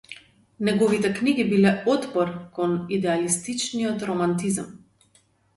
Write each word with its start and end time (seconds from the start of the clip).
Неговите 0.67 1.11
книги 1.19 1.45
биле 1.51 1.73
отпор 1.93 2.31
кон 2.55 2.73
идеалистичниот 2.97 3.99
романтизам. 4.11 4.69